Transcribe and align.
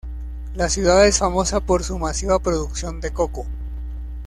La 0.55 0.67
ciudad 0.67 1.05
es 1.05 1.19
famosa 1.19 1.59
por 1.59 1.83
su 1.83 1.99
masiva 1.99 2.39
producción 2.39 2.99
de 3.01 3.13
coco. 3.13 3.45